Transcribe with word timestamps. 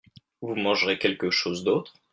Vous 0.41 0.55
mangerez 0.55 0.97
quelque 0.97 1.29
chose 1.29 1.63
d'autre? 1.63 1.93